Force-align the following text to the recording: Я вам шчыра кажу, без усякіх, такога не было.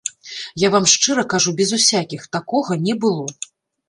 Я 0.61 0.69
вам 0.75 0.85
шчыра 0.93 1.23
кажу, 1.33 1.53
без 1.59 1.73
усякіх, 1.77 2.23
такога 2.39 2.79
не 2.87 2.97
было. 3.05 3.27